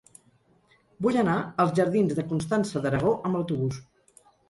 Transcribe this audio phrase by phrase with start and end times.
[1.07, 3.83] Vull anar als jardins de Constança d'Aragó amb autobús.